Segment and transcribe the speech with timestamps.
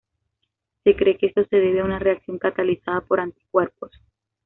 [0.83, 3.91] Se cree que esto se debe a una reacción catalizada por anticuerpos.